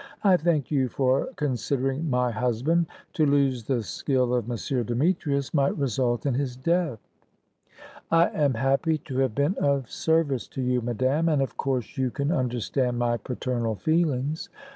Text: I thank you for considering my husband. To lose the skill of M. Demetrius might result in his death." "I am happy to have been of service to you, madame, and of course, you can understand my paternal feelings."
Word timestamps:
I 0.23 0.35
thank 0.35 0.71
you 0.71 0.89
for 0.89 1.27
considering 1.35 2.09
my 2.09 2.31
husband. 2.31 2.87
To 3.13 3.23
lose 3.27 3.65
the 3.65 3.83
skill 3.83 4.33
of 4.33 4.49
M. 4.49 4.57
Demetrius 4.83 5.53
might 5.53 5.77
result 5.77 6.25
in 6.25 6.33
his 6.33 6.55
death." 6.57 6.97
"I 8.09 8.29
am 8.29 8.55
happy 8.55 8.97
to 8.97 9.19
have 9.19 9.35
been 9.35 9.53
of 9.59 9.91
service 9.91 10.47
to 10.47 10.61
you, 10.63 10.81
madame, 10.81 11.29
and 11.29 11.39
of 11.39 11.55
course, 11.55 11.99
you 11.99 12.09
can 12.09 12.31
understand 12.31 12.97
my 12.97 13.17
paternal 13.17 13.75
feelings." 13.75 14.49